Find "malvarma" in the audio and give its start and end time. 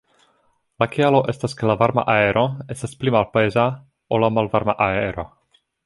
4.39-4.77